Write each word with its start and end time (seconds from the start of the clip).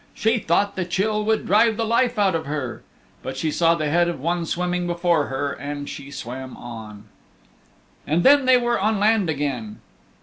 She 0.15 0.39
thought 0.39 0.75
the 0.75 0.83
chill 0.83 1.23
would 1.25 1.45
drive 1.45 1.77
the 1.77 1.85
life 1.85 2.17
out 2.17 2.33
of 2.33 2.47
her. 2.47 2.81
But 3.21 3.37
she 3.37 3.51
saw 3.51 3.75
the 3.75 3.91
head 3.91 4.09
of 4.09 4.19
one 4.19 4.47
swimming 4.47 4.87
before 4.87 5.27
her 5.27 5.51
and 5.51 5.87
she 5.87 6.09
swam 6.09 6.57
on. 6.57 7.03
And 8.07 8.23
then 8.23 8.45
they 8.45 8.57
were 8.57 8.79
on 8.79 8.99
land 8.99 9.29
again. 9.29 9.77